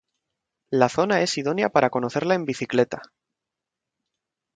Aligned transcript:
La 0.71 0.89
zona 0.89 1.21
es 1.21 1.37
idónea 1.37 1.69
para 1.69 1.91
conocerla 1.91 2.33
en 2.33 2.45
bicicleta. 2.45 3.03